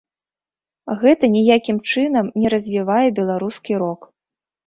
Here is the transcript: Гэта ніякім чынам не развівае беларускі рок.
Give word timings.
Гэта 1.01 1.25
ніякім 1.33 1.77
чынам 1.93 2.25
не 2.43 2.47
развівае 2.55 3.05
беларускі 3.19 3.73
рок. 3.85 4.01